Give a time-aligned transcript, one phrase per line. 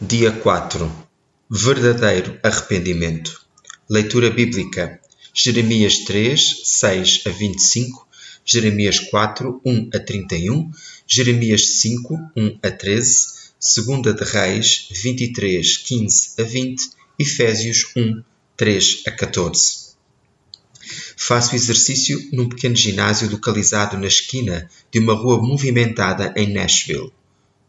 [0.00, 1.08] Dia 4
[1.50, 3.44] Verdadeiro arrependimento.
[3.90, 5.00] Leitura bíblica:
[5.34, 8.06] Jeremias 3, 6 a 25,
[8.44, 10.70] Jeremias 4, 1 a 31,
[11.04, 13.26] Jeremias 5, 1 a 13,
[13.86, 18.22] 2 de Reis 23, 15 a 20, Efésios 1,
[18.56, 19.88] 3 a 14.
[21.16, 27.12] Faço exercício num pequeno ginásio localizado na esquina de uma rua movimentada em Nashville.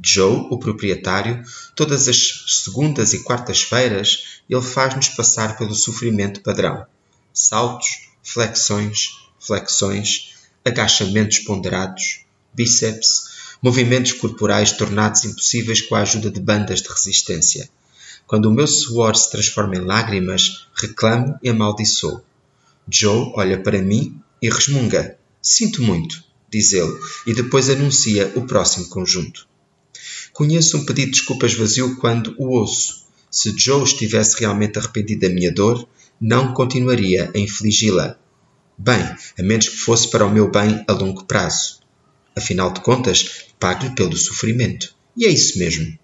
[0.00, 1.42] Joe, o proprietário,
[1.74, 6.86] todas as segundas e quartas-feiras, ele faz-nos passar pelo sofrimento padrão.
[7.32, 9.08] Saltos, flexões,
[9.40, 12.20] flexões, agachamentos ponderados,
[12.54, 17.68] bíceps, movimentos corporais tornados impossíveis com a ajuda de bandas de resistência.
[18.26, 22.22] Quando o meu suor se transforma em lágrimas, reclamo e amaldiçoo.
[22.88, 25.18] Joe olha para mim e resmunga.
[25.42, 29.47] Sinto muito, diz ele, e depois anuncia o próximo conjunto.
[30.38, 33.08] Conheço um pedido de desculpas vazio quando o ouço.
[33.28, 35.84] Se Joe estivesse realmente arrependido da minha dor,
[36.20, 38.16] não continuaria a infligi-la.
[38.78, 39.02] Bem,
[39.36, 41.80] a menos que fosse para o meu bem a longo prazo.
[42.36, 44.94] Afinal de contas, pago-lhe pelo sofrimento.
[45.16, 45.98] E é isso mesmo.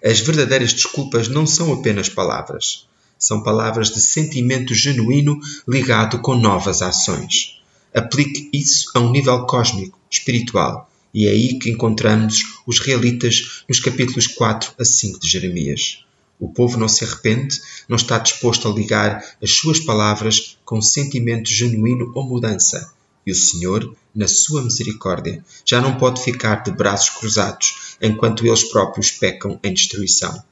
[0.00, 2.86] As verdadeiras desculpas não são apenas palavras.
[3.18, 7.60] São palavras de sentimento genuíno ligado com novas ações.
[7.92, 13.78] Aplique isso a um nível cósmico, espiritual, e é aí que encontramos os realitas nos
[13.78, 16.04] capítulos 4 a 5 de Jeremias.
[16.40, 21.48] O povo não se arrepende, não está disposto a ligar as suas palavras com sentimento
[21.48, 22.92] genuíno ou mudança.
[23.24, 28.64] E o Senhor, na sua misericórdia, já não pode ficar de braços cruzados enquanto eles
[28.64, 30.42] próprios pecam em destruição.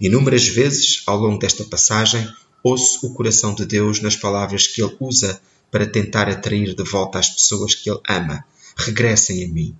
[0.00, 2.28] Inúmeras vezes, ao longo desta passagem,
[2.62, 7.20] ouço o coração de Deus nas palavras que ele usa para tentar atrair de volta
[7.20, 8.44] as pessoas que ele ama
[8.76, 9.76] regressem a mim.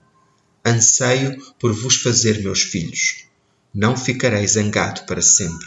[0.64, 3.24] Anseio por vos fazer meus filhos.
[3.74, 5.66] Não ficarei zangado para sempre.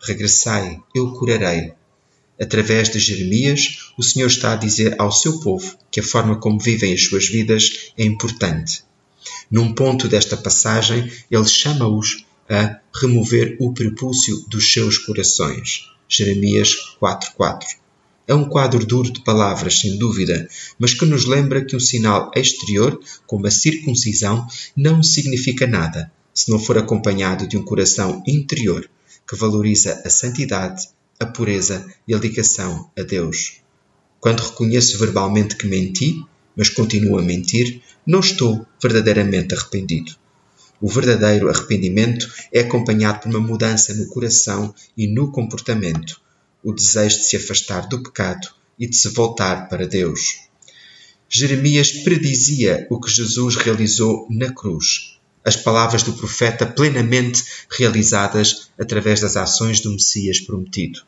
[0.00, 1.72] Regressai, eu curarei.
[2.40, 6.60] Através de Jeremias, o Senhor está a dizer ao seu povo que a forma como
[6.60, 8.84] vivem as suas vidas é importante.
[9.50, 15.90] Num ponto desta passagem, ele chama-os a remover o prepúcio dos seus corações.
[16.08, 17.87] Jeremias 4.4
[18.28, 20.46] é um quadro duro de palavras, sem dúvida,
[20.78, 24.46] mas que nos lembra que um sinal exterior, como a circuncisão,
[24.76, 28.88] não significa nada se não for acompanhado de um coração interior
[29.26, 30.88] que valoriza a santidade,
[31.18, 33.62] a pureza e a ligação a Deus.
[34.20, 36.22] Quando reconheço verbalmente que menti,
[36.54, 40.14] mas continuo a mentir, não estou verdadeiramente arrependido.
[40.80, 46.20] O verdadeiro arrependimento é acompanhado por uma mudança no coração e no comportamento
[46.62, 48.48] o desejo de se afastar do pecado
[48.78, 50.48] e de se voltar para Deus.
[51.28, 59.20] Jeremias predizia o que Jesus realizou na cruz, as palavras do profeta plenamente realizadas através
[59.20, 61.02] das ações do Messias prometido.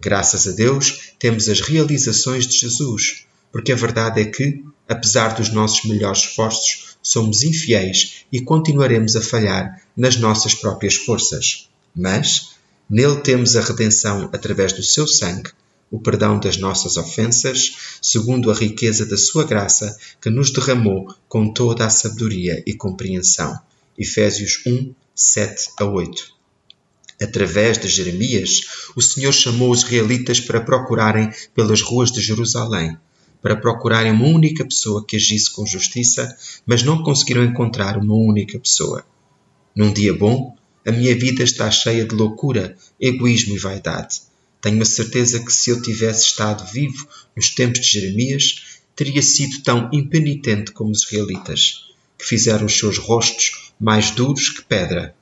[0.00, 5.50] Graças a Deus, temos as realizações de Jesus, porque a verdade é que, apesar dos
[5.50, 11.68] nossos melhores esforços, somos infiéis e continuaremos a falhar nas nossas próprias forças.
[11.94, 12.50] Mas,
[12.90, 15.52] Nele temos a redenção através do seu sangue,
[15.92, 21.52] o perdão das nossas ofensas, segundo a riqueza da sua graça, que nos derramou com
[21.52, 23.56] toda a sabedoria e compreensão.
[23.96, 26.32] Efésios 1, 7 a 8.
[27.22, 28.62] Através de Jeremias,
[28.96, 32.98] o Senhor chamou os israelitas para procurarem pelas ruas de Jerusalém,
[33.40, 36.36] para procurarem uma única pessoa que agisse com justiça,
[36.66, 39.04] mas não conseguiram encontrar uma única pessoa.
[39.76, 44.22] Num dia bom, a minha vida está cheia de loucura, egoísmo e vaidade.
[44.62, 49.62] Tenho a certeza que se eu tivesse estado vivo nos tempos de Jeremias, teria sido
[49.62, 55.14] tão impenitente como os israelitas, que fizeram os seus rostos mais duros que pedra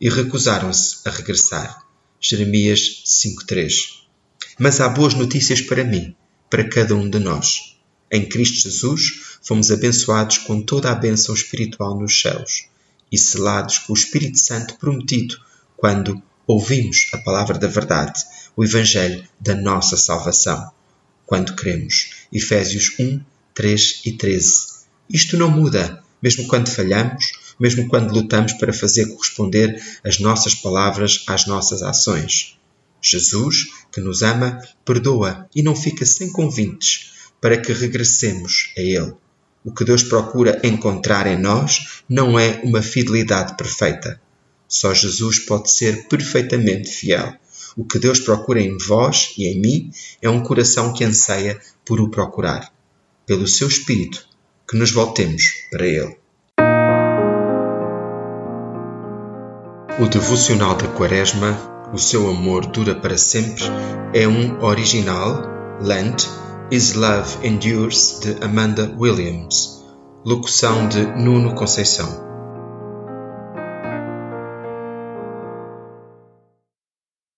[0.00, 1.86] e recusaram-se a regressar.
[2.20, 4.04] Jeremias 5:3.
[4.58, 6.14] Mas há boas notícias para mim,
[6.50, 7.76] para cada um de nós.
[8.10, 12.68] Em Cristo Jesus, fomos abençoados com toda a bênção espiritual nos céus
[13.10, 15.38] e selados com o Espírito Santo prometido
[15.76, 18.24] quando ouvimos a palavra da verdade,
[18.56, 20.70] o Evangelho da nossa salvação.
[21.24, 22.10] Quando cremos.
[22.32, 23.20] Efésios 1,
[23.52, 24.66] 3 e 13.
[25.10, 31.24] Isto não muda, mesmo quando falhamos, mesmo quando lutamos para fazer corresponder as nossas palavras
[31.26, 32.56] às nossas ações.
[33.02, 39.14] Jesus, que nos ama, perdoa e não fica sem convites para que regressemos a Ele.
[39.66, 44.20] O que Deus procura encontrar em nós não é uma fidelidade perfeita.
[44.68, 47.34] Só Jesus pode ser perfeitamente fiel.
[47.76, 49.90] O que Deus procura em vós e em mim
[50.22, 52.72] é um coração que anseia por o procurar.
[53.26, 54.24] Pelo seu Espírito,
[54.70, 55.42] que nos voltemos
[55.72, 56.16] para Ele.
[59.98, 63.64] O devocional da Quaresma, O seu amor dura para sempre,
[64.14, 65.42] é um original,
[65.80, 66.24] Lent,
[66.68, 69.84] Is Love Endures, de Amanda Williams.
[70.24, 72.35] Locução de Nuno Conceição.